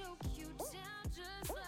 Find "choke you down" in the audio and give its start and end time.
0.00-1.12